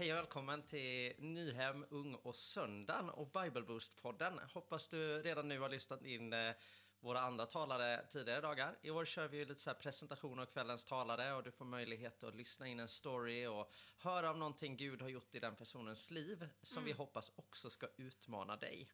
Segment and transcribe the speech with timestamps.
[0.00, 4.40] Hej och välkommen till Nyhem, Ung och Söndagen och Bible Boost-podden.
[4.54, 6.54] Hoppas du redan nu har lyssnat in eh,
[7.00, 8.78] våra andra talare tidigare dagar.
[8.82, 12.22] I år kör vi ju lite så presentation av kvällens talare och du får möjlighet
[12.22, 16.10] att lyssna in en story och höra om någonting Gud har gjort i den personens
[16.10, 18.90] liv som vi hoppas också ska utmana dig.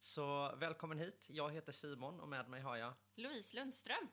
[0.00, 1.26] Så välkommen hit.
[1.30, 4.08] Jag heter Simon och med mig har jag Louise Lundström.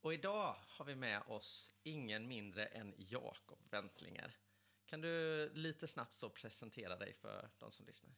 [0.00, 4.41] och idag har vi med oss ingen mindre än Jakob Wentlinger.
[4.92, 8.14] Kan du lite snabbt så presentera dig för de som lyssnar?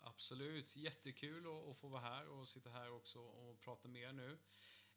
[0.00, 4.38] Absolut, jättekul att, få vara här och sitta här också och prata med er nu.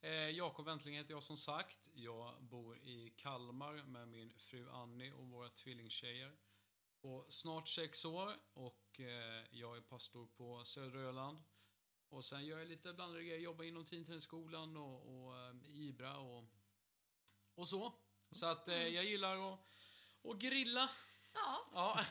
[0.01, 1.89] Eh, Jakob Wentling heter jag som sagt.
[1.93, 6.37] Jag bor i Kalmar med min fru Annie och våra tvillingtjejer.
[7.01, 11.43] På snart sex år och eh, jag är pastor på södra Öland.
[12.09, 16.43] Och sen gör jag lite blandade grejer, jobbar inom Teamträningsskolan och, och eh, Ibra och,
[17.55, 17.93] och så.
[18.31, 19.59] Så att eh, jag gillar att,
[20.23, 20.89] att grilla.
[21.33, 22.05] Ja, Ja,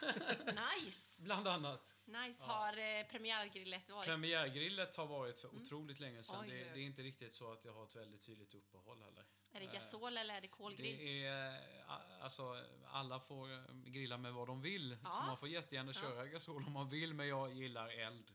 [0.84, 1.22] nice.
[1.24, 1.96] bland annat.
[2.04, 2.44] Nice.
[2.44, 4.06] Har eh, premiärgrillet varit?
[4.06, 6.40] Premiärgrillet har varit för otroligt länge sedan.
[6.40, 9.24] Oj, det, det är inte riktigt så att jag har ett väldigt tydligt uppehåll heller.
[9.52, 10.96] är det gasol eller är det kolgrill?
[10.98, 14.98] Det är, eh, alltså, alla får eh, grilla med vad de vill.
[15.02, 15.12] Ja.
[15.12, 18.32] Så man får jättegärna köra gasol om man vill, men jag gillar eld.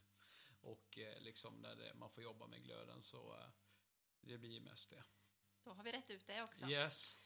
[0.61, 3.47] Och eh, liksom när det, man får jobba med glöden så eh,
[4.21, 5.03] det blir mest det.
[5.63, 6.65] Då har vi rätt ut det också.
[6.65, 7.21] Yes.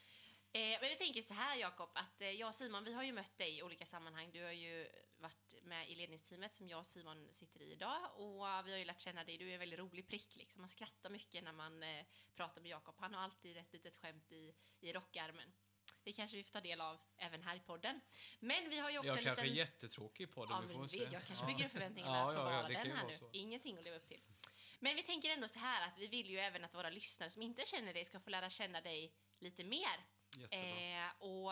[0.52, 3.11] Eh, men vi tänker så här Jakob, att eh, jag och Simon, vi har ju
[3.11, 4.31] mött dig i olika sammanhang.
[4.31, 8.45] Du har ju varit med i ledningsteamet som jag och Simon sitter i idag och
[8.66, 9.38] vi har ju lärt känna dig.
[9.38, 10.61] Du är en väldigt rolig prick liksom.
[10.61, 12.05] Man skrattar mycket när man eh,
[12.36, 12.95] pratar med Jakob.
[13.00, 15.54] Han har alltid ett litet skämt i, i rockarmen.
[16.04, 18.02] Det kanske vi får ta del av även här i podden.
[18.39, 19.58] Men vi har ju också Jag en kanske liten...
[19.58, 21.08] är jättetråkig på det, Ja, vi får se.
[21.11, 23.14] jag kanske bygger upp förväntningarna Ja, för ja, ja, den här nu.
[23.14, 23.30] så.
[23.33, 24.21] Ingenting att leva upp till.
[24.80, 27.42] Men vi tänker ändå så här att vi vill ju även att våra lyssnare som
[27.42, 30.05] inte känner dig ska få lära känna dig lite mer.
[30.38, 31.06] Jättebra.
[31.06, 31.52] Eh, och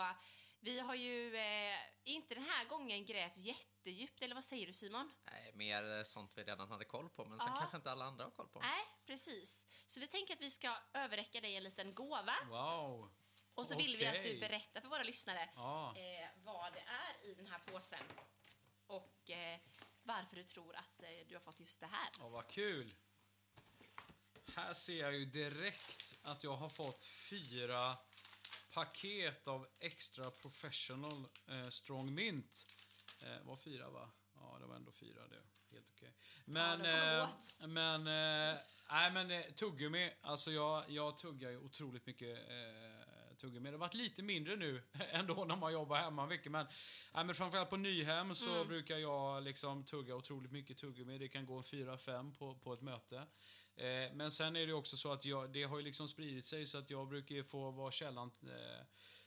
[0.60, 5.14] vi har ju eh, inte den här gången grävt jättedjupt, eller vad säger du Simon?
[5.24, 7.56] Nej, mer sånt vi redan hade koll på, men som Ja.
[7.58, 8.60] kanske inte alla andra har koll på.
[8.60, 9.66] Nej, precis.
[9.86, 12.34] Så vi tänker att vi ska överräcka dig en liten gåva.
[12.48, 13.10] Wow.
[13.54, 15.94] Och så vill vi att du berättar för våra lyssnare Ja.
[15.96, 17.98] eh, vad det är i den här påsen.
[18.86, 19.60] Och eh,
[20.02, 22.08] varför du tror att eh, du har fått just det här.
[22.20, 22.94] Ja, vad kul!
[24.56, 27.96] Här ser jag ju direkt att jag har fått fyra
[28.78, 32.66] paket av Extra Professional eh, Strong Mint.
[33.22, 34.10] Eh, var fyra, va?
[34.34, 35.28] Ja, det var ändå fyra.
[35.28, 36.12] Det är helt okej.
[36.44, 38.58] Men, kommer eh, men, eh,
[38.90, 40.10] nej men eh, tuggummi.
[40.20, 43.70] Alltså jag, jag tuggar ju otroligt mycket eh, tuggummi.
[43.70, 46.52] Det har varit lite mindre nu ändå när man jobbar hemma mycket.
[46.52, 46.66] Men,
[47.14, 48.68] nej, men framförallt på Nyhem så Mm.
[48.68, 51.18] brukar jag liksom tugga otroligt mycket tuggummi.
[51.18, 53.26] Det kan gå en fyra, fem på, på ett möte.
[53.78, 56.66] Eh, men sen är det också så att jag, det har ju liksom spridit sig
[56.66, 58.84] så att jag brukar ju få vara källan eh,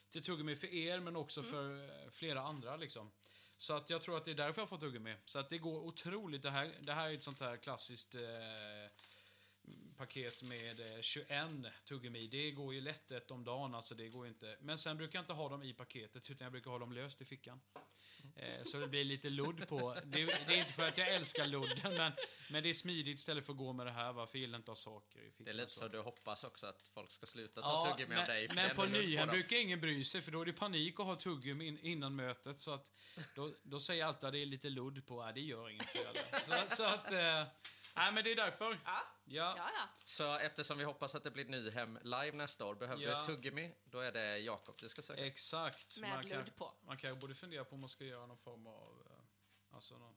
[0.10, 1.52] till tuggummi för er men också Mm.
[1.52, 3.12] för eh, flera andra liksom.
[3.58, 5.16] Så att jag tror att det är därför jag fått tuggummi.
[5.26, 6.42] Så att det går otroligt.
[6.42, 8.22] Det här, det här är ett sånt här klassiskt eh,
[9.98, 11.28] paket med eh, 21
[11.86, 12.28] tuggummi.
[12.28, 14.58] Det går ju lätt ett om dagen, alltså det går inte.
[14.62, 17.22] Men sen brukar jag inte ha dem i paketet, utan jag brukar ha dem löst
[17.22, 17.62] i fickan.
[18.36, 19.96] Eh, så det blir lite ludd på.
[20.04, 22.12] Det, det är inte för att jag älskar ludden, men,
[22.50, 24.72] men det är smidigt istället för att gå med det här, varför jag gillar inte
[24.72, 25.46] att ha saker i fickan.
[25.46, 25.88] Det är lite så.
[25.88, 28.50] du hoppas också att folk ska sluta ta tuggummi men, av dig.
[28.56, 31.68] men på Nyhem brukar ingen bry sig, för då är det panik att ha tuggummi
[31.68, 32.60] in, innan mötet.
[32.60, 32.92] Så att
[33.36, 35.90] då, då säger jag alltid att det är lite ludd på, nej det gör inget.
[35.90, 37.44] Så, så att, eh,
[37.96, 38.80] nej men det är därför.
[38.86, 39.54] Ja, Ja.
[39.58, 39.70] ja.
[39.76, 39.88] ja.
[40.06, 43.20] Så eftersom vi hoppas att det blir Nyhem live nästa år, behöver du Ja.
[43.22, 45.26] ett tuggummi, då är det Jakob du ska söka.
[45.26, 46.00] Exakt.
[46.02, 46.74] Med man kan, ludd på.
[46.82, 50.16] Man kan borde fundera på om man ska göra någon form av, eh, alltså någon,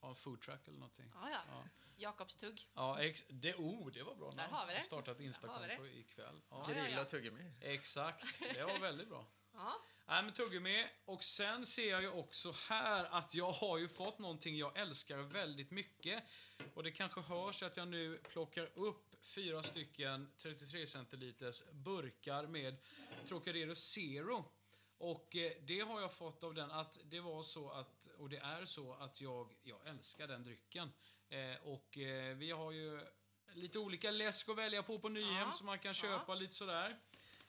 [0.00, 1.10] ha en food track eller någonting.
[1.14, 1.40] ja, ja.
[1.48, 1.64] Ja.
[1.96, 2.68] Jakobs tugg.
[2.74, 4.30] Ja, ex, det, oh, det var bra.
[4.30, 4.52] Där namn.
[4.54, 4.78] har vi det.
[4.78, 6.40] Jag startat ett Där har Instakonto ikväll.
[6.50, 6.66] Ja.
[6.68, 7.52] Grill och tuggummi.
[7.60, 9.26] Exakt, det var väldigt bra.
[9.54, 9.80] Ja.
[10.06, 10.86] Nej, men tuggummi.
[11.04, 15.16] Och sen ser jag ju också här att jag har ju fått någonting jag älskar
[15.16, 16.24] väldigt mycket.
[16.74, 22.76] Och det kanske hörs att jag nu plockar upp fyra stycken 33 centiliters burkar med
[23.26, 24.44] Trocadero Zero.
[24.98, 28.38] Och eh, det har jag fått av den att det var så att, och det
[28.38, 30.92] är så att jag, jag älskar den drycken.
[31.28, 33.00] Eh, och eh, vi har ju
[33.54, 35.94] lite olika läsk att välja på på Nyhem Ja, som man kan ja.
[35.94, 36.98] köpa lite sådär.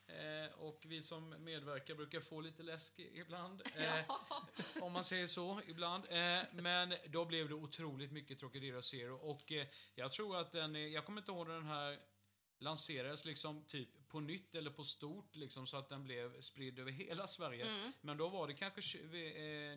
[0.08, 3.62] Eh, och vi som medverkar brukar få lite läsk ibland.
[3.76, 6.06] Eh, om man säger så, ibland.
[6.10, 9.16] Eh, men då blev det otroligt mycket Trocadero Zero.
[9.16, 12.00] Och eh, jag tror att den, jag kommer inte ihåg när den här
[12.60, 16.92] lanserades liksom typ på nytt eller på stort liksom så att den blev spridd över
[16.92, 17.66] hela Sverige.
[17.66, 17.92] Mm.
[18.02, 19.08] Men då var det kanske eh,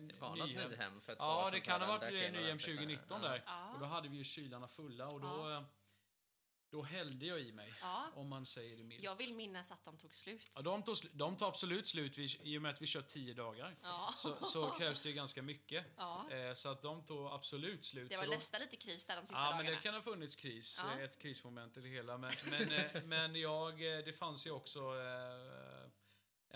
[0.01, 2.77] Det var något Nyhem för två Ja, det kan ha varit Nyhem ordentligt.
[2.77, 3.29] 2019 Ja.
[3.29, 3.43] där.
[3.45, 3.73] Ja.
[3.73, 5.27] Och då hade vi ju kylarna fulla och då...
[5.27, 5.65] Ja.
[6.69, 8.05] Då hällde jag i mig, Ja.
[8.15, 9.03] om man säger det milt.
[9.03, 10.51] Jag vill minnas att de tog slut.
[10.55, 13.33] Ja, de, tog, de tar absolut slut vid, i och med att vi kör tio
[13.33, 13.75] dagar.
[13.81, 14.13] Ja.
[14.17, 15.85] Så, så krävs det ju ganska mycket.
[15.97, 16.31] Ja.
[16.31, 18.09] Eh, så att de tog absolut slut.
[18.09, 19.63] Det var de, nästan lite kris där de sista Ja, dagarna.
[19.63, 20.81] men det kan ha funnits kris.
[20.83, 20.97] Ja.
[20.97, 22.17] eh, Ett krismoment i det hela.
[22.17, 25.89] Men, men, eh, men jag, eh, det fanns ju också eh,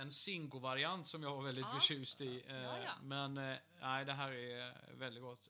[0.01, 1.79] en Zingo-variant som jag var väldigt Ja.
[1.79, 2.44] förtjust i.
[2.47, 2.91] Eh, Ja, ja.
[3.01, 3.33] Men
[3.81, 5.50] nej, det här är väldigt gott.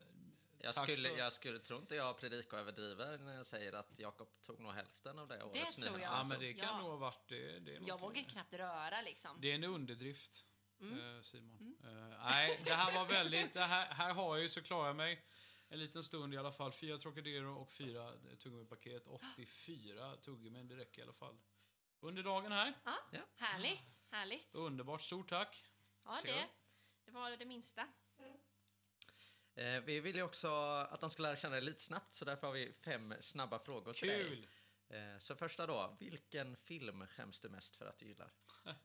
[0.61, 3.73] Jag Tack skulle, så- jag skulle tro inte jag predikar och överdriver när jag säger
[3.73, 6.01] att Jakob tog nog hälften av det årets tror jag.
[6.01, 6.77] Ja, men det kan Ja.
[6.81, 7.59] nog ha varit det.
[7.59, 9.37] det är Jag vågar knappt röra liksom.
[9.41, 10.45] Det är en underdrift,
[10.81, 11.15] Mm.
[11.17, 11.77] eh, Simon.
[11.83, 13.53] Eh, nej, det här var väldigt...
[13.53, 15.25] Det här, här har jag ju så klarar jag mig
[15.69, 16.71] en liten stund i alla fall.
[16.71, 19.07] Fyra Trocadero och fyra tuggummipaket.
[19.07, 21.37] 84 tuggummin, det räcker i alla fall.
[21.99, 22.73] Under dagen här.
[22.85, 23.19] Ja, Ja.
[23.35, 24.55] Härligt, härligt.
[24.55, 25.63] Underbart, stort tack.
[26.05, 26.47] Ja, det,
[27.05, 27.87] det var det minsta.
[29.59, 30.47] Eh, vi vill ju också
[30.89, 33.93] att de ska lära känna dig lite snabbt, så därför har vi fem snabba frågor
[33.93, 34.47] till Kul!
[34.89, 35.11] dig.
[35.13, 38.31] Eh, så första då, vilken film skäms du mest för att du gillar?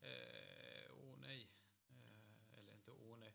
[0.00, 1.50] Eh, åh nej.
[1.90, 3.34] Eh, eller inte åh nej.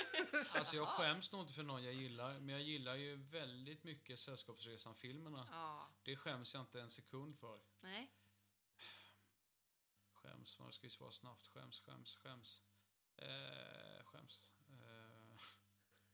[0.50, 4.18] alltså jag skäms nog inte för någon jag gillar, men jag gillar ju väldigt mycket
[4.18, 5.48] Sällskapsresan-filmerna.
[5.50, 7.60] Ja, Det skäms jag inte en sekund för.
[7.80, 8.12] nej.
[10.12, 11.46] Skäms, vad ska vi svara snabbt?
[11.46, 12.62] Skäms, skäms, skäms.
[13.16, 14.52] Eh, skäms.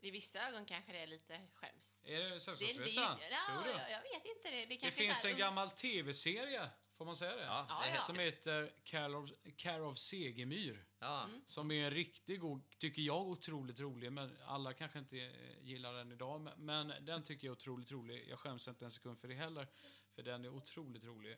[0.04, 2.02] Eh, I vissa ögon kanske det är lite skäms.
[2.06, 3.18] är det Sällskapsresan?
[3.30, 3.70] ja, Tror du?
[3.70, 4.50] jag, jag vet inte.
[4.50, 7.42] Det, det, Det finns här en gammal tv-serie, får man säga det?
[7.44, 10.84] Ja, Ja, det är Som heter Care of, Care of Segemyhr.
[10.98, 11.24] ja.
[11.24, 11.42] Mm.
[11.46, 14.12] Som är en riktigt god, tycker jag, otroligt rolig.
[14.12, 15.30] Men alla kanske inte eh,
[15.62, 16.40] gillar den idag.
[16.40, 18.26] Men, men den tycker jag är otroligt rolig.
[18.28, 19.68] Jag skäms inte en sekund för det heller.
[20.14, 21.36] För den är otroligt rolig.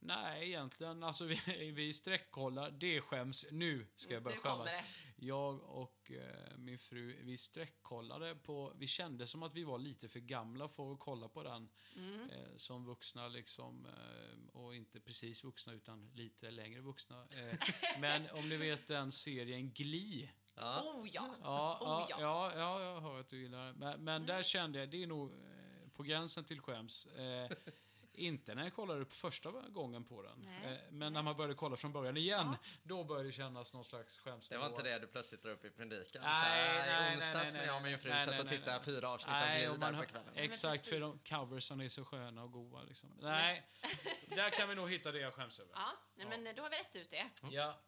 [0.00, 1.40] Eh, nej, egentligen, alltså vi,
[1.76, 2.70] vi sträckkollar.
[2.70, 3.46] Det skäms.
[3.50, 4.84] Nu ska jag börja Nu kommer skämmas.
[5.16, 5.26] det.
[5.26, 8.72] Jag och eh, min fru, vi sträckkollade på...
[8.76, 11.68] Vi kände som att vi var lite för gamla för att kolla på den.
[11.96, 12.30] Mm.
[12.30, 13.86] Eh, som vuxna liksom.
[13.86, 17.22] Eh, och inte precis vuxna utan lite längre vuxna.
[17.22, 17.58] Eh,
[18.00, 20.30] men om ni vet den serien Glee.
[20.56, 20.82] Ja.
[20.82, 21.34] Oh ja!
[21.42, 23.72] Ja, Oh, ja, ja, ja, jag hör att du gillar det.
[23.72, 27.08] Men, men där kände jag, det är nog eh, på gränsen till skäms.
[28.18, 30.38] Eh, inte när jag kollade på första gången på den.
[30.62, 30.72] Nej.
[30.72, 34.18] Eh, men när man började kolla från början igen, då började det kännas någon slags
[34.18, 34.48] skäms.
[34.48, 36.22] Det var inte det du plötsligt drar upp i predikan?
[36.22, 38.40] Nej, här, nej, I onsdags nej, när jag och min nej, fru nej, satt nej,
[38.40, 38.84] och nej, tittade nej.
[38.84, 40.32] fyra avsnitt av Nej, man där på kvällen.
[40.34, 42.82] Exakt, för de coversen är så sköna och goda.
[42.82, 43.10] Liksom.
[43.20, 43.66] Nej,
[44.28, 45.72] där kan vi nog hitta det jag skäms över.
[45.74, 47.30] Ja, nej, men då har vi rätt ut det.
[47.50, 47.80] Ja.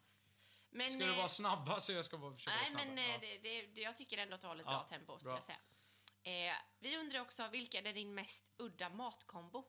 [0.70, 3.10] Men, Ska du eh, vara snabba så jag ska vara, försöka Nej, vara men eh,
[3.10, 3.18] Ja.
[3.42, 5.36] det, det, jag tycker ändå att du håller ett Ja, bra tempo, ska bra.
[5.36, 5.58] jag säga.
[6.22, 9.64] Eh, vi undrar också, vilken är din mest udda matkombo?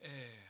[0.00, 0.42] Eh.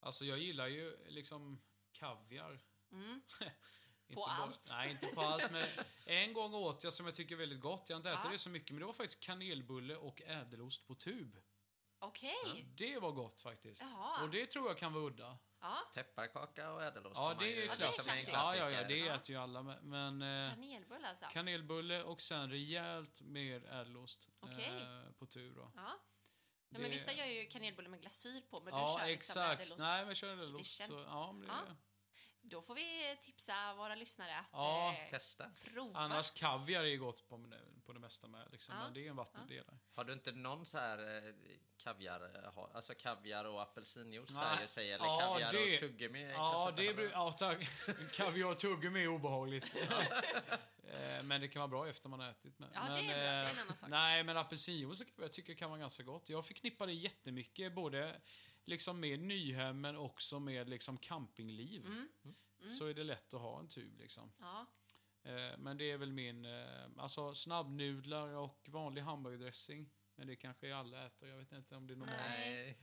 [0.00, 1.60] Alltså jag gillar ju liksom
[1.92, 2.60] kaviar.
[2.92, 3.22] Mm.
[4.10, 4.68] Inte På bara- allt?
[4.70, 5.50] Nej, inte på allt.
[5.50, 5.68] Men
[6.04, 7.84] en gång åt jag som jag tycker är väldigt gott.
[7.88, 8.30] Jag har inte ätit Ja.
[8.30, 11.36] det så mycket, men det var faktiskt kanelbulle och ädelost på tub.
[11.98, 12.66] Okej.
[12.76, 13.80] Det var gott faktiskt.
[13.82, 14.22] Jaha.
[14.22, 15.38] Och det tror jag kan vara udda.
[15.60, 15.76] Ja.
[15.94, 18.32] Pepparkaka och ädelost Ja, det ju är Ja, det är klassiskt.
[18.32, 19.14] Ja, ja, ja, det Ja.
[19.14, 19.62] äter ju alla.
[19.62, 19.88] Men,
[20.18, 21.26] men eh, Kanelbulle alltså.
[21.32, 24.76] kanelbulle och sen rejält mer ädelost Okej.
[24.82, 25.54] eh, på tur.
[25.54, 25.72] Då.
[25.76, 26.00] Ja.
[26.70, 29.60] Ja, men vissa gör ju kanelbulle med glasyr på, men du Ja, kör liksom exakt.
[29.60, 29.80] ädelost.
[29.80, 30.80] Nej, men kör ädelost.
[30.88, 31.76] ja, men det, Ja.
[32.42, 35.50] Då får vi tipsa våra lyssnare att Ja, eh, Testa.
[35.64, 35.98] prova.
[35.98, 37.52] Annars kaviar är ju gott på,
[37.86, 38.48] på det mesta med.
[38.52, 38.84] Liksom, Ja.
[38.84, 39.78] Men det är en vattendelare.
[39.94, 40.98] Har du inte någon så här
[41.28, 41.34] eh,
[41.76, 44.68] kaviar, eh, alltså kaviar och apelsinjuice Nej.
[44.68, 46.32] Säger, eller Ja, kaviar det- och tuggummi?
[46.32, 47.68] Ja, det har ja, tack.
[48.12, 49.74] Kaviar och tuggummi är obehagligt.
[50.92, 52.58] Eh, men det kan vara bra efter man har ätit.
[52.58, 53.14] Men, Ja, det är men, bra.
[53.14, 53.90] Det är en eh, annan sak.
[53.90, 56.28] Nej, men apelsinjuice jag tycker kan vara ganska gott.
[56.28, 58.20] Jag förknippar det jättemycket, både
[58.64, 61.86] liksom med Nyhem men också med liksom campingliv.
[61.86, 62.08] Mm.
[62.68, 64.32] Så är det lätt att ha en tub liksom.
[64.38, 64.66] Ja.
[65.22, 66.44] Eh, Men det är väl min...
[66.44, 69.90] eh, Alltså snabbnudlar och vanlig hamburgardressing.
[70.14, 72.18] Men det kanske alla äter, jag vet inte om det är normalt.
[72.28, 72.78] Nej.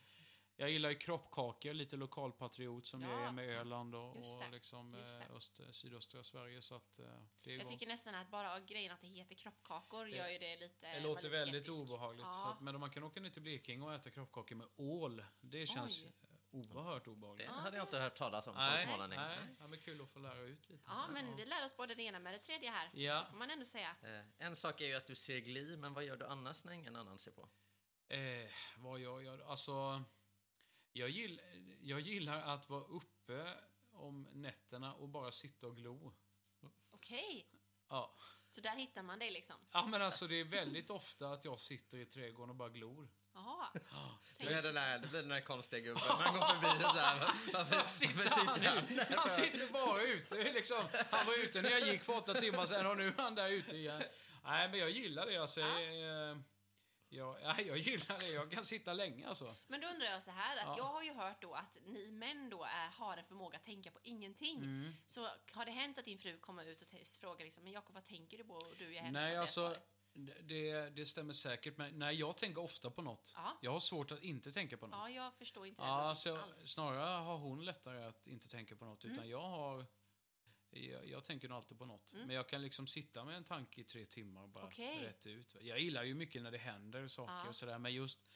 [0.57, 3.11] Jag gillar ju kroppkakor, lite lokalpatriot som Ja.
[3.11, 4.99] jag är med Öland och, och det, liksom, det.
[4.99, 6.61] eh, öst, sydöstra Sverige.
[6.61, 7.05] Så att, eh,
[7.43, 7.71] det är Jag gott.
[7.71, 10.87] tycker nästan att bara grejen att det heter kroppkakor gör ju det lite...
[10.93, 11.83] Det låter lite väldigt skeptisk.
[11.91, 12.25] obehagligt.
[12.31, 12.51] Så Ja.
[12.51, 15.67] att, men om man kan åka ner till Blekinge och äta kroppkakor med ål, det
[15.67, 16.11] känns Oj.
[16.51, 17.49] oerhört Det obehagligt.
[17.49, 19.19] hade jag inte hört talas om som nej, smålänning.
[19.19, 20.83] nej, ja, men kul att få lära ut lite.
[20.87, 22.89] ja, men vi lär oss både det ena med det tredje här.
[22.93, 23.25] Ja.
[23.31, 23.95] får man ändå säga.
[24.03, 26.73] Eh, En sak är ju att du ser Glee, men vad gör du annars när
[26.73, 27.49] ingen annan ser på?
[28.07, 29.39] Eh, vad jag gör?
[29.49, 30.03] Alltså,
[30.97, 31.41] jag, gill,
[31.81, 33.53] jag gillar att vara uppe
[33.91, 36.13] om nätterna och bara sitta och glo.
[36.91, 37.47] Okej,
[37.89, 38.15] Ja.
[38.49, 39.55] så där hittar man dig liksom.
[39.71, 43.09] ja, men alltså det är väldigt ofta att jag sitter i trädgården och bara glor.
[43.33, 43.67] Jaha.
[44.37, 47.19] Det blir den där, det blir den där konstiga gubben man går förbi så här.
[47.53, 49.15] Varför, varför sitter han där?
[49.17, 50.53] Han sitter bara ute.
[50.53, 50.83] Liksom.
[51.11, 53.49] Han var ute när jag gick för åtta timmar sedan och nu är han där
[53.49, 54.03] ute igen.
[54.43, 55.37] Nej, men jag gillar det.
[55.37, 55.79] Alltså, Ja.
[55.81, 56.37] eh,
[57.09, 58.27] Ja, ja, jag gillar det.
[58.29, 59.55] Jag kan sitta länge alltså.
[59.67, 60.75] Men då undrar jag så här, att Ja.
[60.77, 63.91] jag har ju hört då att ni män då är, har en förmåga att tänka
[63.91, 64.57] på ingenting.
[64.57, 64.95] Mm.
[65.05, 66.87] Så har det hänt att din fru kommer ut och
[67.21, 68.53] frågar liksom, men Jakob vad tänker du på?
[68.53, 69.77] Och du ger henne Nej, det alltså,
[70.41, 71.77] det, det stämmer säkert.
[71.77, 73.33] Men nej, jag tänker ofta på något.
[73.35, 73.57] Ja.
[73.61, 74.99] Jag har svårt att inte tänka på något.
[74.99, 76.71] Ja, jag förstår inte den Ja, logiken alltså, alls.
[76.71, 79.03] snarare har hon lättare att inte tänka på något.
[79.03, 79.15] Mm.
[79.15, 79.85] Utan jag har...
[80.79, 82.13] Jag, jag tänker nog alltid på något.
[82.13, 84.73] Men jag kan liksom sitta med en tanke i tre timmar och bara Mm.
[84.73, 84.99] Okej.
[85.07, 85.55] rätt ut.
[85.61, 87.47] Jag gillar ju mycket när det händer saker Ja.
[87.47, 87.79] och sådär.
[87.79, 88.29] Men just,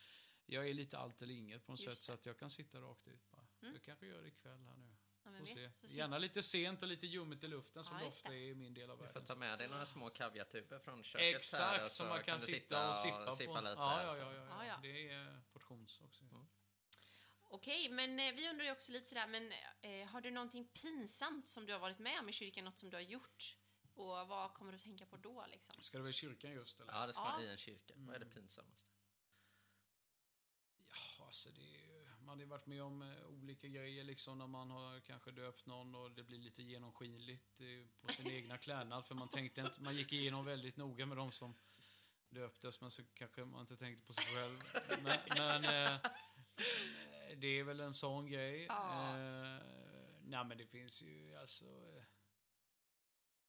[0.46, 2.06] jag är lite allt eller inget på något Just sätt.
[2.06, 3.48] Så att jag kan sitta rakt ut bara.
[3.62, 3.74] Mm.
[3.74, 4.96] Jag kanske gör det ikväll här nu.
[5.24, 5.88] Ja, vet, se.
[6.00, 8.36] Gärna lite sent och lite ljummet i luften som Ja, det ofta det.
[8.36, 9.26] är i min del av Du får världen.
[9.26, 12.46] ta med dig några små kaviartuber från köket här, Exakt, och som man kan du
[12.46, 13.62] sitta och sippa sippa på.
[13.62, 13.74] lite.
[13.76, 14.66] ja, ja, ja, ja, Ja, ja.
[14.66, 14.80] ja.
[14.82, 16.24] Det är portions också.
[17.52, 19.52] Okej, men eh, vi undrar ju också lite sådär, men
[19.82, 22.90] eh, har du någonting pinsamt som du har varit med om i kyrkan, något som
[22.90, 23.56] du har gjort?
[23.94, 25.76] Och vad kommer du att tänka på då liksom?
[25.82, 26.94] Ska det vara i kyrkan just eller?
[26.94, 27.32] Ja, det ska Ja.
[27.32, 27.94] vara i en kyrka.
[27.98, 28.36] Vad är det Mm.
[28.36, 28.90] pinsammaste?
[30.90, 34.48] Ja, alltså det är, man har ju varit med om eh, olika grejer liksom när
[34.48, 37.68] man har kanske döpt någon och det blir lite genomskinligt eh,
[38.02, 41.32] på sin egna klädnad för man tänkte inte, man gick igenom väldigt noga med de
[41.32, 41.56] som
[42.30, 44.60] döptes men så kanske man inte tänkte på sig själv.
[45.04, 45.20] Men,
[45.62, 45.64] men
[45.94, 46.00] eh,
[47.38, 48.66] det är väl en sån grej.
[48.70, 49.18] Ja.
[49.18, 49.62] Eh,
[50.22, 51.66] nej men det finns ju alltså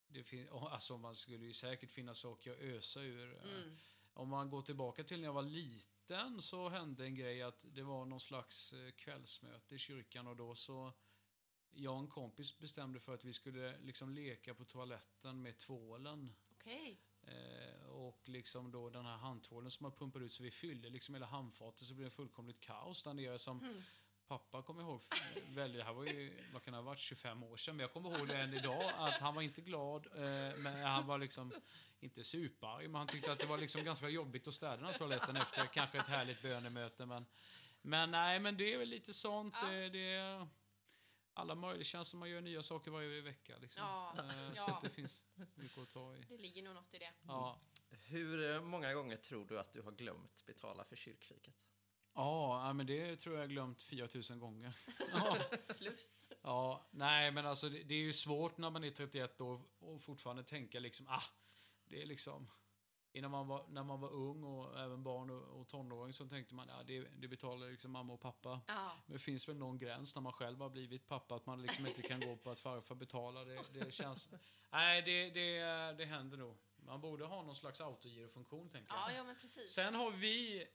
[0.07, 3.37] det fin- alltså man skulle ju säkert finna saker att ösa ur.
[3.37, 3.77] eh, Mm.
[4.13, 7.83] om man går tillbaka till när jag var liten så hände en grej att det
[7.83, 10.93] var någon slags eh, kvällsmöte i kyrkan och då så
[11.71, 16.33] jag och en kompis bestämde för att vi skulle liksom leka på toaletten med tvålen.
[16.51, 17.01] Okej.
[17.31, 21.15] Eh, och liksom då den här handtvålen som man pumpar ut så vi fyllde liksom
[21.15, 23.83] hela handfatet så blev det fullkomligt kaos där nere som Mm.
[24.29, 27.43] pappa kommer ihåg eh, väldigt, det här var ju, vad kan det ha varit, 25
[27.43, 30.59] år sedan, men jag kommer ihåg det än idag att han var inte glad, eh,
[30.63, 31.53] men han var liksom
[32.01, 34.99] inte superarg, men han tyckte att det var liksom ganska jobbigt att städa den här
[34.99, 37.27] toaletten efter kanske ett härligt bönemöte, men
[37.83, 39.55] men nej, men det är väl lite sånt.
[39.63, 39.69] Ja.
[39.69, 40.49] Det, det är
[41.40, 43.59] alla möjliga, det känns som man gör nya saker varje vecka.
[43.59, 43.82] Liksom.
[43.82, 44.80] Ja, Eh, Så ja.
[44.82, 46.20] det finns mycket att ta i.
[46.28, 47.12] Det ligger nog något i det.
[47.26, 51.54] Ja, Hur eh, många gånger tror du att du har glömt betala för kyrkfiket?
[52.14, 54.76] Ja, men det tror jag jag glömt 4000 gånger.
[55.12, 55.37] Ja,
[55.76, 56.26] Plus.
[56.42, 60.02] ja, nej, men alltså det, det är ju svårt när man är 31 år och
[60.02, 61.23] fortfarande tänka liksom, ah,
[61.85, 62.50] det är liksom...
[63.12, 66.55] Innan man var, när man var ung och även barn och, och tonåring så tänkte
[66.55, 68.61] man, ja, det, det betalar liksom mamma och pappa.
[68.67, 68.93] Ja.
[69.07, 71.87] Men det finns väl någon gräns när man själv har blivit pappa, att man liksom
[71.87, 73.45] inte kan gå på att farfar betalar.
[73.45, 74.33] Det, det känns...
[74.71, 75.61] Nej, det, det,
[75.99, 76.57] det händer nog.
[76.76, 79.11] Man borde ha någon slags autogirofunktion, tänker jag.
[79.11, 79.71] Ja, ja, men precis.
[79.71, 80.67] Sen har vi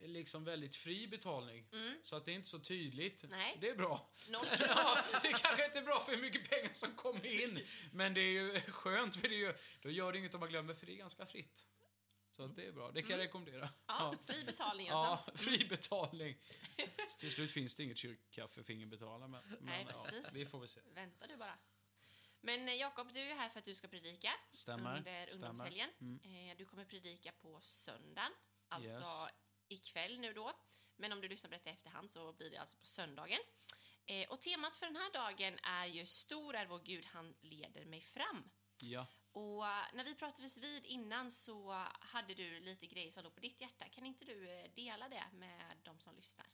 [0.00, 1.68] liksom väldigt fri betalning.
[1.72, 2.00] Mm.
[2.02, 3.24] Så att det är inte så tydligt.
[3.28, 3.58] Nej.
[3.60, 4.10] Det är bra.
[4.68, 7.64] Ja, det kanske inte är bra för hur mycket pengar som kommer in.
[7.92, 10.48] Men det är ju skönt, för det är ju, då gör det inget om man
[10.48, 11.66] glömmer, för det är ganska fritt.
[12.30, 12.90] Så det är bra.
[12.90, 13.56] Det kan jag rekommendera.
[13.62, 13.70] Mm.
[13.86, 15.44] Ja, fri betalning Ja, alltså.
[15.44, 16.36] fri betalning.
[17.08, 19.28] Så till slut finns det inget kyrkkaffe för ingen betalar.
[19.28, 20.36] Men, men Nej, ja, precis.
[20.36, 20.80] vi får väl se.
[20.94, 21.58] Vänta du bara.
[22.40, 24.96] Men eh, Jakob, du är här för att du ska predika Stämmer.
[24.98, 25.46] under stämmer.
[25.48, 25.90] ungdomshelgen.
[26.00, 26.50] Mm.
[26.50, 28.32] Eh, Du kommer predika på söndagen,
[28.68, 29.26] alltså Yes.
[29.68, 30.52] Ikväll nu då.
[30.96, 33.40] Men om du lyssnar på detta i efterhand så blir det alltså på söndagen.
[34.06, 37.84] Eh, Och temat för den här dagen är ju Stor är vår Gud, han leder
[37.84, 38.50] mig fram.
[38.82, 39.06] Ja.
[39.32, 43.40] Och eh, när vi pratades vid innan så hade du lite grejer som låg på
[43.40, 43.88] ditt hjärta.
[43.88, 46.46] Kan inte du eh, dela det med de som lyssnar?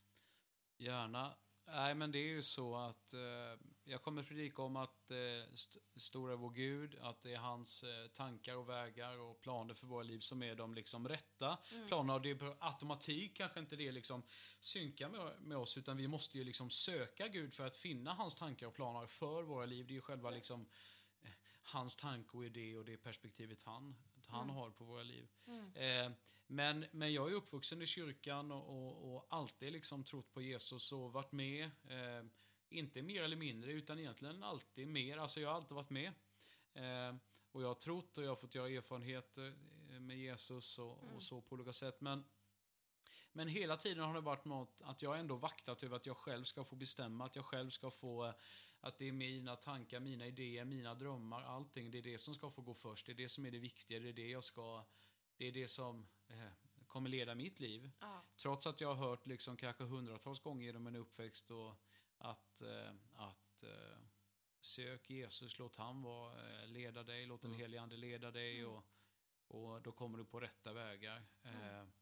[0.76, 1.36] Gärna.
[1.66, 3.20] Nej, men det är ju så att eh,
[3.84, 8.06] jag kommer predika om att eh, st- stora vår Gud, att det är hans eh,
[8.08, 11.58] tankar och vägar och planer för våra liv som är de liksom rätta
[11.88, 12.14] planerna.
[12.14, 14.22] Och det är per automatik kanske inte det liksom
[14.60, 18.34] synkar med, med oss, utan vi måste ju liksom söka Gud för att finna hans
[18.34, 19.86] tankar och planer för våra liv.
[19.86, 20.66] Det är ju själva liksom
[21.22, 21.30] eh,
[21.62, 23.96] hans tanke och idé och det perspektivet han,
[24.26, 25.28] han har på våra liv.
[25.74, 26.12] Eh,
[26.46, 30.92] men, men jag är uppvuxen i kyrkan och, och, och alltid liksom trott på Jesus
[30.92, 31.70] och varit med.
[32.72, 35.16] Inte mer eller mindre, utan egentligen alltid mer.
[35.16, 36.12] Alltså jag har alltid varit med.
[36.74, 37.16] Eh,
[37.52, 39.54] och jag har trott och jag har fått göra erfarenheter
[39.90, 42.00] eh, med Jesus och, och så på olika sätt.
[42.00, 42.24] Men,
[43.32, 46.44] men hela tiden har det varit något att jag ändå vaktat över att jag själv
[46.44, 48.34] ska få bestämma, att jag själv ska få eh,
[48.80, 51.90] att det är mina tankar, mina idéer, mina drömmar, allting.
[51.90, 53.06] Det är det som ska få gå först.
[53.06, 54.00] Det är det som är det viktiga.
[54.00, 54.84] Det är det jag ska...
[55.36, 56.52] Det är det som eh,
[56.86, 57.90] kommer leda mitt liv.
[58.00, 58.22] Ja.
[58.36, 61.74] Trots att jag har hört liksom kanske hundratals gånger genom en uppväxt och
[62.22, 63.98] att, eh, att eh,
[64.60, 67.60] sök Jesus, låt han vara, eh, leda dig, låt den Mm.
[67.60, 68.84] helige ande leda dig och,
[69.46, 71.22] och då kommer du på rätta vägar.
[71.42, 71.92] Mm.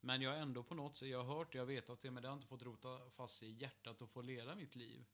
[0.00, 2.22] Men jag har ändå på något sätt, jag har hört jag vet att det, men
[2.22, 5.06] det har inte fått rota fast i hjärtat och få leda mitt liv.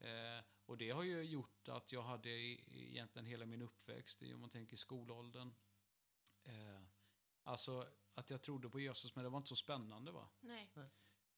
[0.00, 4.40] Eh, och det har ju gjort att jag hade i- egentligen hela min uppväxt, om
[4.40, 5.54] man tänker skolåldern,
[6.44, 6.82] eh,
[7.42, 10.28] Alltså, att jag trodde på Jesus, men det var inte så spännande va.
[10.40, 10.70] Nej.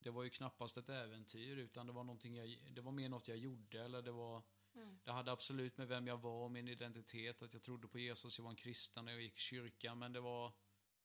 [0.02, 3.28] Det var ju knappast ett äventyr, utan det var, någonting jag, det var mer något
[3.28, 4.42] jag gjorde, eller det var...
[4.74, 4.98] Mm.
[5.04, 8.38] Det hade absolut med vem jag var och min identitet, att jag trodde på Jesus,
[8.38, 10.52] jag var en kristen när jag gick i kyrkan, men det var...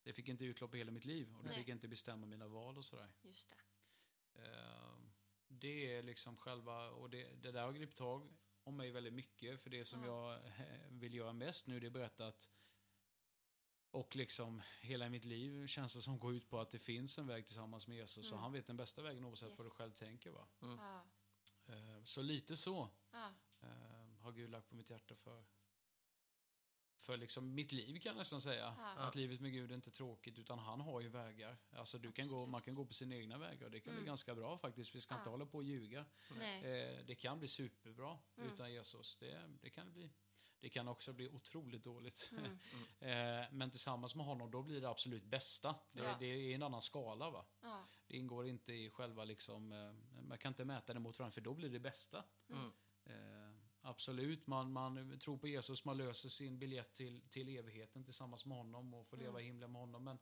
[0.03, 1.57] Det fick inte utlopp i hela mitt liv och det Nej.
[1.57, 3.13] fick inte bestämma mina val och sådär.
[3.21, 4.41] Just det.
[4.43, 4.95] Eh,
[5.47, 8.29] Det är liksom själva, och det, det där har gripit tag
[8.63, 10.33] om mig väldigt mycket, för det som Ja.
[10.33, 12.49] jag eh, vill göra mest nu, det är berätta att
[13.95, 17.27] och liksom hela mitt liv känns det som går ut på att det finns en
[17.27, 18.41] väg tillsammans med Jesus och Mm.
[18.43, 19.73] han vet den bästa vägen oavsett vad du Yes.
[19.77, 20.29] själv tänker.
[20.31, 20.47] Va?
[20.61, 20.77] Mm.
[20.79, 21.03] Ja.
[21.67, 23.33] Eh, Så lite så Ja.
[23.61, 25.45] eh, har Gud lagt på mitt hjärta för,
[26.97, 28.75] för liksom mitt liv kan jag nästan säga.
[28.77, 28.89] Ja.
[28.97, 31.57] Att livet med Gud är inte tråkigt utan han har ju vägar.
[31.71, 34.03] Alltså du kan gå, man kan gå på sina egna vägar och det kan Mm.
[34.03, 34.95] bli ganska bra faktiskt.
[34.95, 36.05] Vi ska inte hålla på och ljuga.
[36.37, 36.63] Nej.
[36.63, 38.53] Eh, det kan bli superbra Mm.
[38.53, 39.17] utan Jesus.
[39.17, 40.09] Det, det kan det bli.
[40.65, 42.31] Det kan också bli otroligt dåligt.
[42.38, 42.51] Mm.
[43.43, 45.75] eh, men tillsammans med honom, då blir det absolut bästa.
[45.91, 46.17] Det, Ja.
[46.19, 47.29] det är en annan skala.
[47.29, 47.45] va?
[47.62, 47.88] Ja.
[48.07, 51.41] Det ingår inte i själva liksom, eh, man kan inte mäta det mot varandra för
[51.41, 52.24] då blir det bästa.
[52.50, 52.72] Mm.
[53.05, 58.45] Eh, absolut, man, man tror på Jesus, man löser sin biljett till, till evigheten tillsammans
[58.45, 59.41] med honom och får leva Mm.
[59.41, 60.03] i himlen med honom.
[60.03, 60.19] Men,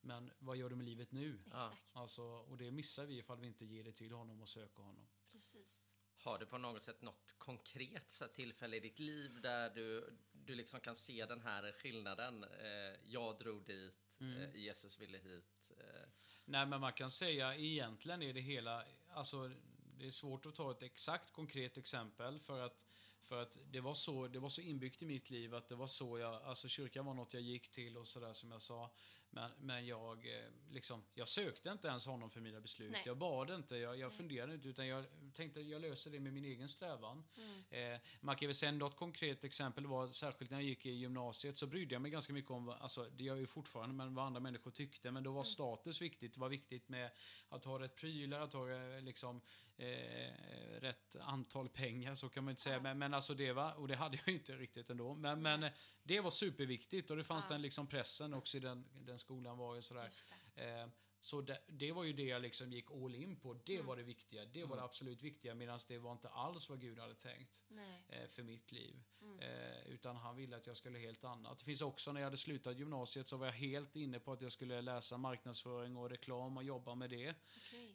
[0.00, 1.42] men vad gör du med livet nu?
[1.46, 1.96] Exakt.
[1.96, 5.06] Alltså, och det missar vi ifall vi inte ger det till honom och söker honom.
[5.32, 5.95] Precis.
[6.26, 10.54] Har du på något sätt något konkret så tillfälle i ditt liv där du, du
[10.54, 12.44] liksom kan se den här skillnaden?
[12.44, 14.42] Eh, jag drog dit, Mm.
[14.42, 15.70] eh, Jesus ville hit.
[15.80, 16.08] Eh,
[16.44, 19.50] Nej, men man kan säga egentligen är det hela, alltså
[19.98, 22.86] det är svårt att ta ett exakt konkret exempel för att,
[23.22, 25.86] för att det, var så, det var så inbyggt i mitt liv att det var
[25.86, 28.90] så jag, alltså kyrkan var något jag gick till och sådär som jag sa.
[29.36, 32.90] Men, men jag, eh, liksom, jag sökte inte ens honom för mina beslut.
[32.92, 33.02] Nej.
[33.06, 36.44] Jag bad inte, jag, jag funderade inte utan jag tänkte jag löser det med min
[36.44, 37.24] egen strävan.
[37.36, 37.94] Mm.
[37.94, 41.56] Eh, man kan väl säga något konkret exempel var särskilt när jag gick i gymnasiet
[41.56, 44.26] så brydde jag mig ganska mycket om, alltså det gör jag ju fortfarande, men vad
[44.26, 45.10] andra människor tyckte.
[45.10, 46.34] Men då var status viktigt.
[46.34, 47.10] Det var viktigt med
[47.48, 49.40] att ha rätt prylar, att ha eh, liksom
[49.76, 52.76] eh, rätt antal pengar, så kan man inte säga.
[52.76, 52.82] Ja.
[52.82, 55.14] Men, men alltså det var, och det hade jag inte riktigt ändå.
[55.14, 55.70] Men, men
[56.02, 57.52] det var superviktigt och det fanns Ja.
[57.52, 60.10] den liksom pressen också i den, den skolan var ju sådär.
[60.54, 60.88] Eh,
[61.20, 63.54] så det, det var ju det jag liksom gick all in på.
[63.54, 63.86] Det Mm.
[63.86, 64.44] var det viktiga.
[64.44, 65.54] Det var det absolut viktiga.
[65.54, 67.64] Medan det var inte alls vad Gud hade tänkt
[68.08, 69.02] eh, för mitt liv.
[69.20, 69.38] Mm.
[69.40, 71.58] Eh, utan han ville att jag skulle helt annat.
[71.58, 74.40] Det finns också, när jag hade slutat gymnasiet så var jag helt inne på att
[74.42, 77.34] jag skulle läsa marknadsföring och reklam och jobba med det.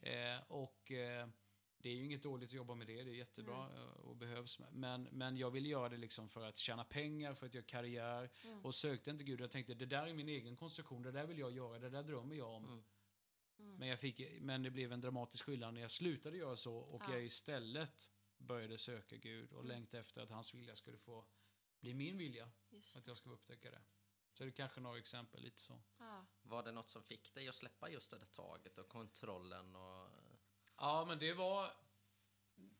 [0.02, 1.28] Eh, och eh,
[1.82, 3.76] det är ju inget dåligt att jobba med det, det är jättebra Mm.
[3.78, 4.62] eh, och behövs.
[4.72, 8.30] Men, men jag ville göra det liksom för att tjäna pengar, för att göra karriär.
[8.44, 8.64] Mm.
[8.64, 9.40] Och sökte inte Gud.
[9.40, 12.02] Jag tänkte, det där är min egen konstruktion, det där vill jag göra, det där
[12.02, 12.64] drömmer jag om.
[12.64, 12.84] Mm.
[13.58, 13.76] Mm.
[13.76, 17.02] Men, jag fick, men det blev en dramatisk skillnad när jag slutade göra så och
[17.06, 17.12] Ja.
[17.12, 19.68] jag istället började söka Gud och Mm.
[19.68, 21.24] längta efter att hans vilja skulle få
[21.80, 22.50] bli min vilja.
[22.96, 23.82] Att jag skulle upptäcka det.
[24.32, 25.80] Så det är kanske några exempel lite så.
[25.98, 26.26] Ja.
[26.42, 29.76] var det något som fick dig att släppa just det där taget och kontrollen?
[29.76, 30.08] Och...
[30.82, 31.70] Ja, men det var...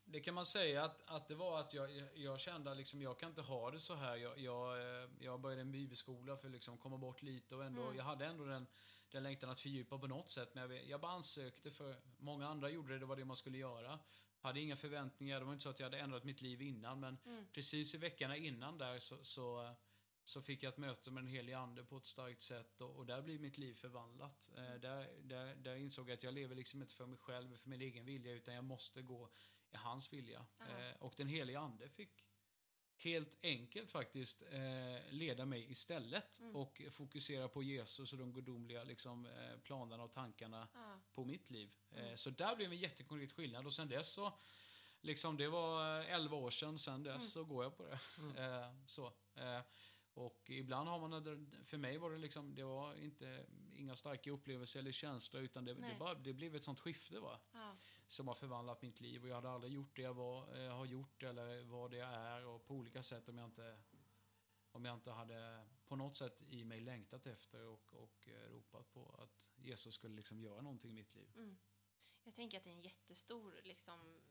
[0.05, 3.19] Det kan man säga att, att det var att jag, jag, kände att liksom, jag
[3.19, 4.15] kan inte ha det så här.
[4.15, 7.81] Jag, jag, eh, jag började en bibelskola för att liksom komma bort lite och ändå,
[7.81, 7.95] Mm.
[7.97, 8.67] jag hade ändå den,
[9.11, 10.55] den längtan att fördjupa på något sätt.
[10.55, 13.57] Men jag, jag bara ansökte för många andra gjorde det, det var det man skulle
[13.57, 13.99] göra.
[14.39, 17.17] Hade inga förväntningar, det var inte så att jag hade ändrat mitt liv innan men
[17.25, 17.47] Mm.
[17.53, 19.75] precis i veckorna innan där så, så,
[20.23, 23.05] så fick jag ett möte med den helige ande på ett starkt sätt och, och
[23.05, 24.51] där blev mitt liv förvandlat.
[24.57, 27.69] Eh, där, där, där insåg jag att jag lever liksom inte för mig själv, för
[27.69, 29.29] min egen vilja, utan jag måste gå
[29.71, 30.45] i hans vilja.
[30.57, 30.65] Ja.
[30.79, 32.25] Eh, och den helige ande fick
[32.95, 36.55] helt enkelt faktiskt eh, leda mig istället Mm.
[36.55, 40.99] och fokusera på Jesus och de gudomliga liksom, eh, planerna och tankarna Ja.
[41.13, 41.75] på mitt liv.
[41.91, 42.17] Eh, Mm.
[42.17, 44.33] Så där blev en jättekonkret skillnad och sen dess så,
[45.01, 47.21] liksom det var eh, 11 år sedan, sen dess Mm.
[47.27, 47.99] så går jag på det.
[48.19, 48.37] Mm.
[48.37, 49.13] Eh, så.
[50.13, 54.79] Och ibland har man, för mig var det liksom, det var inte, inga starka upplevelser
[54.79, 57.39] eller känslor utan det, det, bara, det blev ett sånt skifte va.
[57.51, 57.75] Ja.
[58.07, 60.85] Som har förvandlat mitt liv och jag hade aldrig gjort det jag var, eh, har
[60.85, 63.77] gjort eller vad det jag är och på olika sätt om jag inte
[64.71, 68.91] om jag inte hade på något sätt i mig längtat efter och, och eh, ropat
[68.91, 71.31] på att Jesus skulle liksom göra någonting i mitt liv.
[71.35, 71.57] Mm.
[72.23, 74.21] Jag tänker att det är en jättestor liksom,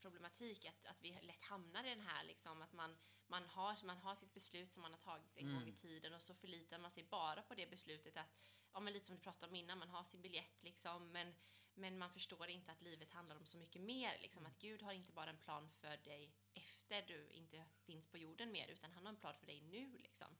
[0.00, 2.96] problematik att, att vi lätt hamnar i den här liksom, att man,
[3.32, 5.54] man, har, man har sitt beslut som man har tagit en Mm.
[5.54, 8.30] gång i tiden och så förlitar man sig bara på det beslutet att,
[8.72, 11.34] ja men lite som du pratade om innan, man har sin biljett liksom men,
[11.74, 14.92] men man förstår inte att livet handlar om så mycket mer liksom, att Gud har
[14.92, 19.06] inte bara en plan för dig efter du inte finns på jorden mer utan han
[19.06, 20.36] har en plan för dig nu liksom.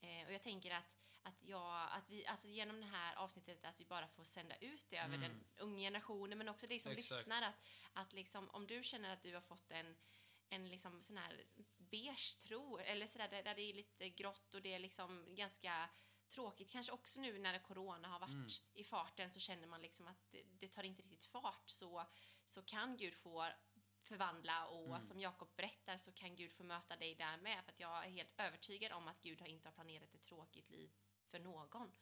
[0.00, 3.80] Eh, och jag tänker att, att, jag, att vi, alltså genom det här avsnittet, att
[3.80, 5.20] vi bara får sända ut det över Mm.
[5.20, 7.10] den unga generationen, men också dig som Exakt.
[7.10, 7.54] lyssnar, att,
[7.92, 9.96] att liksom, om du känner att du har fått en,
[10.48, 11.44] en liksom sån här
[11.90, 15.88] beige tro, eller sådär, där, där det är lite grått och det är liksom ganska
[16.28, 16.70] tråkigt.
[16.72, 18.46] Kanske också nu när corona har varit Mm.
[18.74, 22.06] i farten så känner man liksom att det, det tar inte riktigt fart så,
[22.44, 23.52] så kan Gud få
[24.02, 25.02] förvandla och Mm.
[25.02, 28.10] som Jakob berättar så kan Gud få möta dig där med för att jag är
[28.10, 30.90] helt övertygad om att Gud har inte har planerat ett tråkigt liv
[31.30, 31.92] för någon.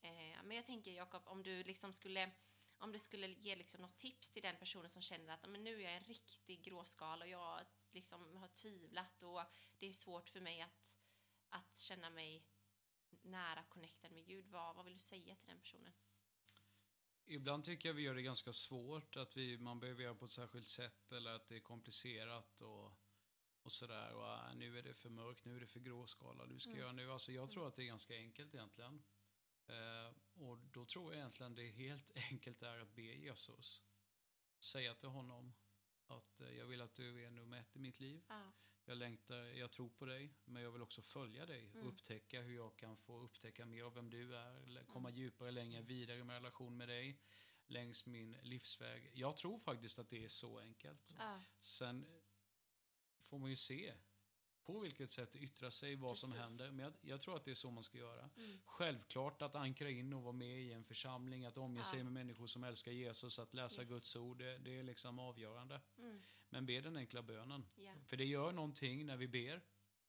[0.00, 2.30] Eh, men jag tänker Jakob, om du liksom skulle
[2.78, 5.78] om du skulle ge liksom något tips till den personen som känner att men nu
[5.78, 7.60] är jag en riktig gråskal och jag
[7.94, 9.42] liksom har tvivlat och
[9.78, 10.98] det är svårt för mig att,
[11.48, 12.44] att känna mig
[13.22, 14.46] nära connectad med Gud.
[14.46, 15.92] Vad, vad vill du säga till den personen?
[17.24, 20.30] Ibland tycker jag vi gör det ganska svårt, att vi, man behöver göra på ett
[20.30, 22.92] särskilt sätt eller att det är komplicerat och,
[23.62, 24.14] och sådär.
[24.14, 26.80] Och, äh, nu är det för mörkt, nu är det för gråskala, du ska Mm.
[26.80, 27.12] göra nu.
[27.12, 29.02] Alltså jag tror att det är ganska enkelt egentligen.
[29.66, 33.82] Eh, och då tror jag egentligen det är helt enkelt är att be Jesus.
[34.60, 35.54] Säga till honom
[36.16, 38.22] att eh, jag vill att du är nummer ett i mitt liv.
[38.28, 38.52] Ja,
[38.84, 41.86] Jag längtar, jag tror på dig, men jag vill också följa dig Mm.
[41.86, 45.20] upptäcka hur jag kan få upptäcka mer av vem du är, eller komma Mm.
[45.20, 47.20] djupare, längre, vidare med relation med dig
[47.66, 49.10] längs min livsväg.
[49.14, 51.14] Jag tror faktiskt att det är så enkelt.
[51.18, 52.06] ja, Sen
[53.24, 53.94] får man ju se
[54.64, 56.60] på vilket sätt det yttrar sig, vad som Precis.
[56.60, 56.72] händer.
[56.76, 58.30] Men jag, jag tror att det är så man ska göra.
[58.36, 61.84] mm, Självklart att ankra in och vara med i en församling, att omge Ja.
[61.84, 63.90] sig med människor som älskar Jesus, att läsa Yes.
[63.90, 65.80] Guds ord, det, det är liksom avgörande.
[65.98, 67.64] mm, Men be den enkla bönen.
[67.76, 69.60] ja, För det gör någonting när vi ber.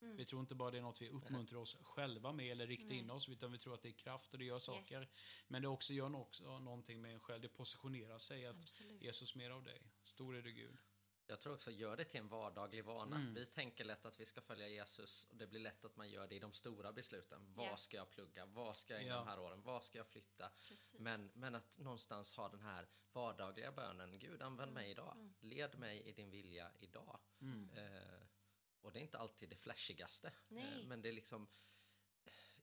[0.01, 0.15] Mm.
[0.17, 2.97] Vi tror inte bara det är något vi uppmuntrar oss själva med eller riktar Nej.
[2.97, 4.99] in oss, utan vi tror att det är kraft och det gör saker.
[4.99, 5.09] Yes.
[5.47, 7.41] Men det också gör också någonting med en själv.
[7.41, 9.01] Det positionerar sig att absolut.
[9.03, 9.81] Jesus mer av dig.
[10.03, 10.77] Stor är du Gud.
[11.34, 13.15] Jag tror också, gör det till en vardaglig vana.
[13.15, 13.34] Mm.
[13.34, 16.28] Vi tänker lätt att vi ska följa Jesus och det blir lätt att man gör
[16.28, 17.54] det i de stora besluten.
[17.54, 17.78] Vad Ja.
[17.78, 18.46] ska jag plugga?
[18.46, 19.15] Vad ska jag Ja.
[19.15, 19.62] de här åren?
[19.62, 20.50] Vad ska jag flytta?
[20.67, 21.00] Precis.
[21.00, 24.19] Men, men att någonstans ha den här vardagliga bönen.
[24.19, 25.12] Gud, använd mig idag.
[25.15, 25.34] mm.
[25.39, 27.19] Led mig i din vilja idag.
[27.41, 27.69] Mm.
[27.69, 28.24] Eh,
[28.82, 30.28] och det är inte alltid det flashigaste.
[30.50, 31.48] Eh, men det är liksom...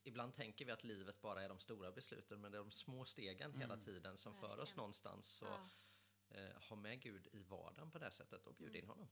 [0.03, 3.05] Ibland tänker vi att livet bara är de stora besluten, men det är de små
[3.05, 3.85] stegen hela Mm.
[3.85, 4.77] tiden som för oss Verkligen.
[4.77, 5.27] någonstans.
[5.35, 5.69] Så Ja,
[6.69, 8.81] ha med Gud i vardagen på det här sättet och bjud Mm.
[8.83, 9.09] in honom.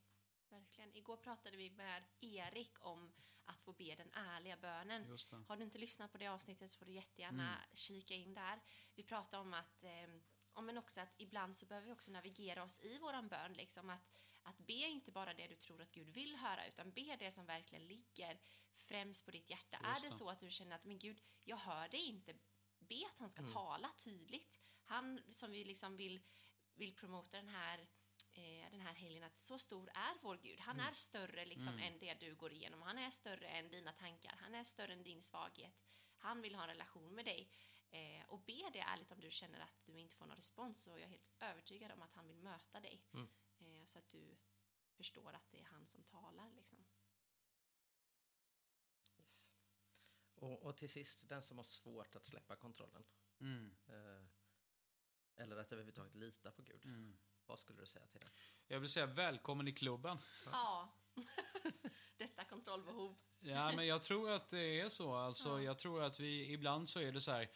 [0.49, 0.95] verkligen.
[0.95, 3.13] Igår pratade vi med Erik om
[3.45, 5.17] att få be den ärliga bönen.
[5.31, 5.35] Det.
[5.47, 7.75] Har du inte lyssnat på det avsnittet så får du jättegärna Mm.
[7.75, 8.59] kika in där.
[8.95, 10.09] Vi pratar om att, eh,
[10.53, 13.53] om men också att ibland så behöver vi också navigera oss i våran bön.
[13.53, 14.11] Liksom att,
[14.43, 17.45] att be inte bara det du tror att Gud vill höra, utan be det som
[17.45, 18.39] verkligen ligger
[18.71, 19.77] främst på ditt hjärta.
[19.83, 20.17] Just är det det.
[20.17, 22.33] så att du känner att, men Gud, jag hör dig inte,
[22.79, 23.51] be att han ska Mm.
[23.53, 24.59] tala tydligt.
[24.83, 26.21] Han som vi liksom vill,
[26.79, 27.79] vill promota den här
[28.31, 30.59] eh, den här helgen att så stor är vår Gud.
[30.59, 31.93] Han är större liksom Mm.
[31.93, 32.81] än det du går igenom.
[32.81, 34.35] Han är större än dina tankar.
[34.41, 35.73] Han är större än din svaghet.
[36.17, 37.49] Han vill ha en relation med dig.
[37.91, 40.83] Eh, och be det ärligt om du känner att du inte får någon respons.
[40.83, 43.01] Så jag är helt övertygad om att han vill möta dig.
[43.13, 43.29] Mm.
[43.59, 44.37] Eh, så att du
[44.93, 46.51] förstår att det är han som talar.
[46.51, 46.85] Liksom.
[50.35, 53.03] Och, och till sist, den som har svårt att släppa kontrollen.
[53.39, 53.75] Mm.
[53.87, 54.25] Eh,
[55.39, 56.85] eller att överhuvudtaget lita på Gud.
[56.85, 57.17] Mm.
[57.45, 58.27] Vad skulle du säga till det?
[58.67, 60.17] Jag vill säga välkommen i klubben.
[60.51, 60.93] Ja.
[62.17, 63.15] Detta kontrollbehov.
[63.39, 65.15] Ja, men jag tror att det är så.
[65.15, 65.61] Alltså, Ja.
[65.61, 67.49] Jag tror att vi, ibland så är det så här,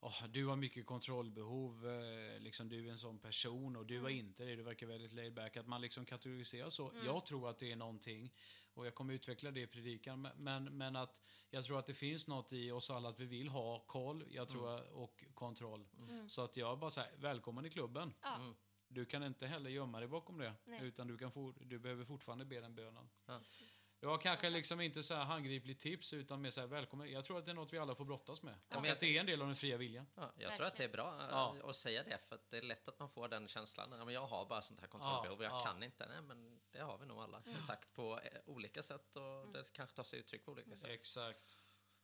[0.00, 4.10] "Åh, du har mycket kontrollbehov, eh, liksom, du är en sån person och du har
[4.10, 4.26] Mm.
[4.26, 5.56] inte det, du verkar väldigt laid back.
[5.56, 6.90] Att man liksom kategoriserar så.
[6.90, 7.06] Mm.
[7.06, 8.34] Jag tror att det är någonting,
[8.80, 12.28] och jag kommer utveckla det i predikan, men- men, att jag tror att det finns
[12.28, 15.86] något i oss alla att vi vill ha koll jag tror, och kontroll.
[15.98, 16.28] Mm.
[16.28, 18.14] Så att jag bara säger, välkommen i klubben.
[18.22, 18.54] Ja.
[18.92, 20.80] Du kan inte heller gömma dig bakom det, Nej.
[20.84, 23.10] utan du, kan for, du behöver fortfarande be den bönen.
[23.26, 23.96] Precis.
[24.00, 27.10] Jag har kanske Så- liksom inte så här handgripligt tips, utan mer så här välkommen.
[27.12, 28.54] Jag tror att det är något vi alla får brottas med.
[28.68, 30.06] Ja, och men jag att det är en del av den fria viljan.
[30.14, 31.56] Ja, jag tror att det är bra eh, Ja.
[31.70, 33.92] att säga det, för att det är lätt att man får den känslan.
[33.92, 35.64] Ja, men jag har bara sånt här kontrollbehov, Ja, jag ja.
[35.64, 36.06] kan inte.
[36.08, 39.52] Nej, men det har vi nog alla, som sagt, på eh, olika sätt och Mm.
[39.52, 40.90] det kanske tar sig uttryck på olika sätt.
[40.90, 41.60] Exakt.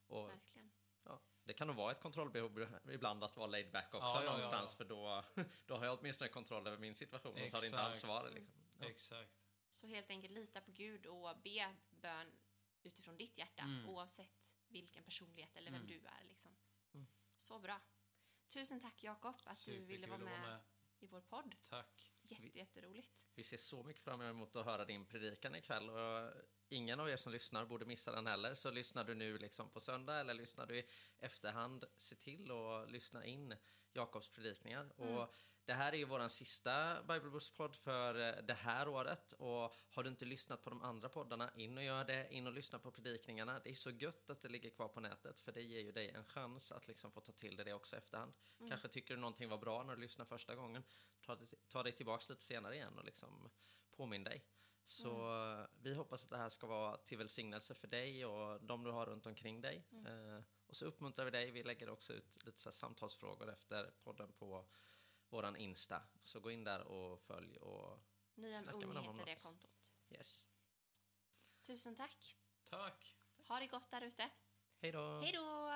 [0.07, 0.71] Och, Verkligen.
[1.47, 4.77] Det kan nog vara ett kontrollbehov ibland att vara laid back också Ja, någonstans, ja.
[4.77, 5.25] för då,
[5.67, 7.81] då har jag åtminstone kontroll över min situation och tar inte Exakt.
[7.87, 8.31] ansvar.
[8.31, 8.53] Liksom.
[8.81, 8.87] Ja.
[8.87, 9.31] Exakt.
[9.71, 12.33] Så helt enkelt lita på Gud och be bön
[12.83, 13.89] utifrån ditt hjärta Mm.
[13.89, 15.87] oavsett vilken personlighet eller vem Mm.
[16.01, 16.25] du är.
[16.25, 16.57] Liksom.
[16.95, 17.07] Mm.
[17.37, 17.81] Så bra.
[18.49, 20.59] Tusen tack Jakob att du ville vara att med,
[20.99, 21.55] i vår podd.
[21.69, 22.13] Tack.
[22.23, 23.27] Jätte, jätteroligt.
[23.35, 26.33] Vi ser så mycket fram emot att höra din predikan ikväll och
[26.69, 28.55] ingen av er som lyssnar borde missa den heller.
[28.55, 30.85] Så lyssnar du nu liksom på söndag eller lyssnar du i
[31.19, 33.55] efterhand, se till att lyssna in
[33.93, 35.01] Jakobs predikningar.
[35.01, 40.03] Och det här är ju vår sista Bibelbooks-podd för eh, det här året och har
[40.03, 42.91] du inte lyssnat på de andra poddarna, in och gör det, in och lyssna på
[42.91, 43.61] predikningarna.
[43.65, 46.11] Det är så gött att det ligger kvar på nätet för det ger ju dig
[46.11, 48.33] en chans att liksom få ta till dig det också efterhand.
[48.69, 50.85] Kanske tycker du någonting var bra när du lyssnade första gången,
[51.21, 53.51] ta, ta dig tillbaks lite senare igen och liksom
[53.91, 54.45] påminn dig.
[54.89, 55.09] Så
[55.61, 58.91] eh, vi hoppas att det här ska vara till välsignelse för dig och de du
[58.91, 59.85] har runt omkring dig.
[60.07, 61.51] Eh, Och så uppmuntrar vi dig.
[61.51, 64.65] Vi lägger också ut lite så här samtalsfrågor efter podden på
[65.29, 66.03] våran Insta.
[66.23, 67.99] Så gå in där och följ och
[68.35, 69.43] Nyhem Snacka med dem om heter det något.
[69.43, 69.93] kontot.
[70.11, 70.49] yes.
[71.67, 72.37] Tusen tack.
[72.65, 73.17] Tack!
[73.49, 74.31] Ha det gott där ute.
[74.81, 75.21] Hej då!
[75.21, 75.73] Hej då!